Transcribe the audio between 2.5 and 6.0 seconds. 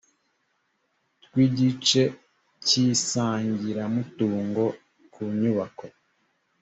cy isangiramutungo ku nyubako